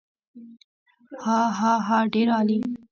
[1.25, 2.59] هاهاها ډېر عالي.